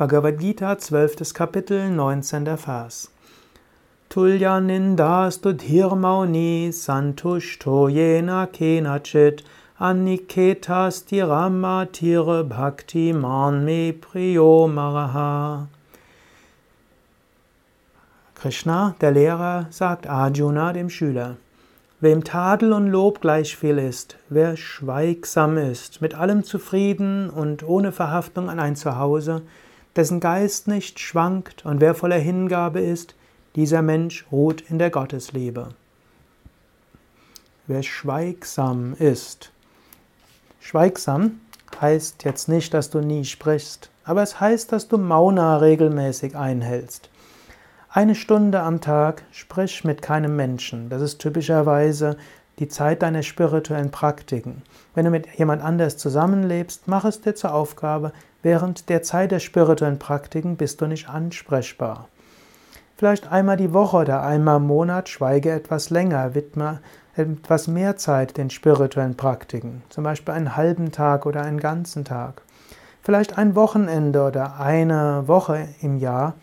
Bhagavad 0.00 0.38
Gita, 0.38 0.78
12. 0.78 1.34
Kapitel, 1.34 1.90
19. 1.90 2.56
Vers. 2.56 3.10
Tulya 4.08 4.58
nindastu 4.58 5.52
dhirmauni 5.52 6.68
santushto 6.72 7.86
yena 7.92 8.46
kenachit 8.50 9.42
aniketas 9.78 11.04
tirama 11.04 11.86
tire 11.92 12.42
bhakti 12.48 13.12
man 13.12 13.66
me 13.66 13.92
priyo 13.92 14.66
maraha. 14.72 15.66
Krishna, 18.34 18.94
der 19.02 19.10
Lehrer, 19.10 19.66
sagt 19.68 20.06
Arjuna, 20.06 20.72
dem 20.72 20.88
Schüler, 20.88 21.36
Wem 22.00 22.24
Tadel 22.24 22.72
und 22.72 22.86
Lob 22.86 23.20
gleich 23.20 23.54
viel 23.54 23.76
ist, 23.76 24.16
wer 24.30 24.56
schweigsam 24.56 25.58
ist, 25.58 26.00
mit 26.00 26.14
allem 26.14 26.42
zufrieden 26.42 27.28
und 27.28 27.62
ohne 27.62 27.92
Verhaftung 27.92 28.48
an 28.48 28.58
ein 28.58 28.76
Zuhause, 28.76 29.42
dessen 29.96 30.20
Geist 30.20 30.68
nicht 30.68 31.00
schwankt 31.00 31.64
und 31.64 31.80
wer 31.80 31.94
voller 31.94 32.18
Hingabe 32.18 32.80
ist, 32.80 33.14
dieser 33.56 33.82
Mensch 33.82 34.26
ruht 34.30 34.62
in 34.70 34.78
der 34.78 34.90
Gottesliebe. 34.90 35.70
Wer 37.66 37.82
schweigsam 37.82 38.94
ist. 38.94 39.52
Schweigsam 40.60 41.40
heißt 41.80 42.24
jetzt 42.24 42.48
nicht, 42.48 42.74
dass 42.74 42.90
du 42.90 43.00
nie 43.00 43.24
sprichst, 43.24 43.90
aber 44.04 44.22
es 44.22 44.40
heißt, 44.40 44.72
dass 44.72 44.88
du 44.88 44.98
Mauna 44.98 45.56
regelmäßig 45.58 46.36
einhältst. 46.36 47.10
Eine 47.88 48.14
Stunde 48.14 48.60
am 48.60 48.80
Tag 48.80 49.24
sprich 49.32 49.82
mit 49.82 50.00
keinem 50.00 50.36
Menschen. 50.36 50.90
Das 50.90 51.02
ist 51.02 51.18
typischerweise 51.18 52.16
die 52.60 52.68
Zeit 52.68 53.02
deiner 53.02 53.22
spirituellen 53.22 53.90
Praktiken. 53.90 54.62
Wenn 54.94 55.06
du 55.06 55.10
mit 55.10 55.26
jemand 55.36 55.62
anders 55.62 55.96
zusammenlebst, 55.96 56.86
mach 56.86 57.04
es 57.04 57.20
dir 57.20 57.34
zur 57.34 57.54
Aufgabe, 57.54 58.12
während 58.42 58.88
der 58.88 59.02
Zeit 59.02 59.32
der 59.32 59.40
spirituellen 59.40 59.98
Praktiken 59.98 60.56
bist 60.56 60.80
du 60.80 60.86
nicht 60.86 61.08
ansprechbar. 61.08 62.08
Vielleicht 62.96 63.32
einmal 63.32 63.56
die 63.56 63.72
Woche 63.72 63.96
oder 63.96 64.22
einmal 64.22 64.58
im 64.58 64.66
Monat 64.66 65.08
schweige 65.08 65.50
etwas 65.50 65.88
länger, 65.88 66.34
widme 66.34 66.80
etwas 67.16 67.66
mehr 67.66 67.96
Zeit 67.96 68.36
den 68.36 68.50
spirituellen 68.50 69.16
Praktiken, 69.16 69.82
zum 69.88 70.04
Beispiel 70.04 70.34
einen 70.34 70.54
halben 70.54 70.92
Tag 70.92 71.26
oder 71.26 71.42
einen 71.42 71.60
ganzen 71.60 72.04
Tag. 72.04 72.42
Vielleicht 73.02 73.38
ein 73.38 73.54
Wochenende 73.54 74.22
oder 74.22 74.60
eine 74.60 75.26
Woche 75.26 75.68
im 75.80 75.96
Jahr 75.96 76.34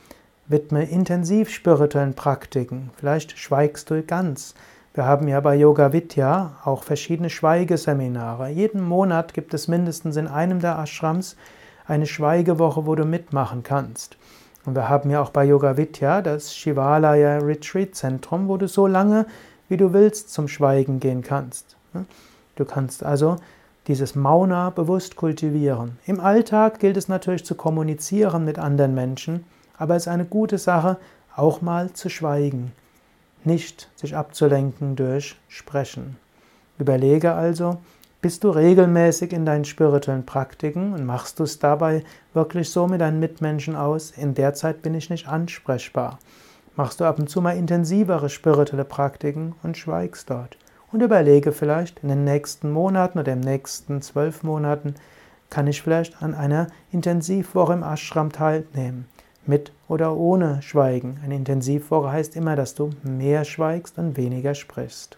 widme 0.48 0.84
intensiv 0.86 1.50
spirituellen 1.50 2.16
Praktiken. 2.16 2.90
Vielleicht 2.98 3.38
schweigst 3.38 3.90
du 3.90 4.02
ganz. 4.02 4.56
Wir 4.98 5.06
haben 5.06 5.28
ja 5.28 5.40
bei 5.42 5.54
Yoga 5.56 5.94
Vidya 5.94 6.54
auch 6.66 6.84
verschiedene 6.84 7.30
Schweigeseminare. 7.30 8.50
Jeden 8.50 8.82
Monat 8.82 9.36
gibt 9.36 9.54
es 9.54 9.68
mindestens 9.68 10.16
in 10.16 10.26
einem 10.26 10.60
der 10.60 10.80
Ashrams 10.80 11.36
eine 11.86 12.08
Schweigewoche, 12.08 12.88
wo 12.88 12.96
du 12.96 13.06
mitmachen 13.06 13.62
kannst. 13.62 14.18
Und 14.66 14.74
wir 14.74 14.90
haben 14.90 15.12
ja 15.12 15.22
auch 15.22 15.30
bei 15.30 15.46
Yoga 15.46 15.78
Vidya 15.78 16.24
das 16.24 16.56
Shivalaya 16.56 17.38
Retreat 17.38 17.94
Zentrum, 17.94 18.48
wo 18.48 18.58
du 18.58 18.68
so 18.68 18.88
lange, 18.88 19.28
wie 19.70 19.78
du 19.78 19.94
willst, 19.94 20.34
zum 20.34 20.48
Schweigen 20.48 21.00
gehen 21.00 21.22
kannst. 21.22 21.78
Du 22.56 22.66
kannst 22.66 23.04
also 23.04 23.36
dieses 23.86 24.16
Mauna 24.16 24.72
bewusst 24.72 25.16
kultivieren. 25.16 26.00
Im 26.08 26.20
Alltag 26.20 26.80
gilt 26.80 26.98
es 26.98 27.08
natürlich 27.08 27.46
zu 27.46 27.54
kommunizieren 27.54 28.46
mit 28.46 28.58
anderen 28.58 28.96
Menschen, 28.96 29.44
aber 29.78 29.96
es 29.96 30.08
ist 30.08 30.12
eine 30.12 30.26
gute 30.26 30.58
Sache, 30.58 30.98
auch 31.36 31.62
mal 31.62 31.94
zu 31.94 32.10
schweigen 32.10 32.72
nicht 33.44 33.90
sich 33.96 34.16
abzulenken 34.16 34.96
durch 34.96 35.36
Sprechen. 35.48 36.18
Überlege 36.80 37.34
also, 37.34 37.78
bist 38.20 38.44
du 38.44 38.50
regelmäßig 38.50 39.32
in 39.32 39.46
deinen 39.46 39.66
spirituellen 39.66 40.26
Praktiken 40.26 40.94
und 40.94 41.06
machst 41.06 41.40
du 41.40 41.44
es 41.44 41.60
dabei 41.60 42.04
wirklich 42.34 42.70
so 42.70 42.88
mit 42.88 43.02
deinen 43.02 43.20
Mitmenschen 43.20 43.76
aus? 43.76 44.12
In 44.12 44.34
der 44.34 44.54
Zeit 44.54 44.82
bin 44.82 44.96
ich 44.96 45.10
nicht 45.10 45.28
ansprechbar. 45.28 46.20
Machst 46.76 47.00
du 47.00 47.06
ab 47.06 47.20
und 47.20 47.30
zu 47.30 47.42
mal 47.42 47.58
intensivere 47.58 48.30
spirituelle 48.30 48.86
Praktiken 48.86 49.56
und 49.64 49.78
schweigst 49.78 50.30
dort. 50.30 50.58
Und 50.92 51.02
überlege 51.02 51.52
vielleicht 51.52 52.00
in 52.00 52.10
den 52.10 52.24
nächsten 52.24 52.72
Monaten 52.72 53.20
oder 53.20 53.34
im 53.34 53.40
nächsten 53.40 54.02
zwölf 54.02 54.44
Monaten, 54.44 54.96
kann 55.50 55.68
ich 55.68 55.82
vielleicht 55.82 56.22
an 56.22 56.34
einer 56.34 56.68
Intensivwoche 56.92 57.74
im 57.74 57.84
Ashram 57.84 58.32
teilnehmen 58.32 59.06
mit 59.48 59.72
oder 59.88 60.16
ohne 60.16 60.62
Schweigen. 60.62 61.20
Eine 61.24 61.36
Intensivwoche 61.36 62.12
heißt 62.12 62.36
immer, 62.36 62.56
dass 62.56 62.76
du 62.76 62.90
mehr 63.04 63.46
schweigst 63.46 63.98
und 63.98 64.18
weniger 64.18 64.56
sprichst. 64.56 65.18